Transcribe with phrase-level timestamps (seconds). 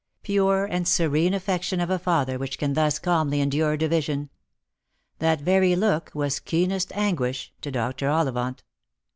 [0.23, 4.31] Pure and serene affection of a father which can thus calmly endure division!
[5.19, 8.09] That very look was keenest anguish to Dr.
[8.09, 8.63] Ollivant.